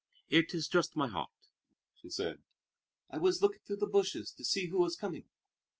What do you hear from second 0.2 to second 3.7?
"It is just my heart," she said. "I was looking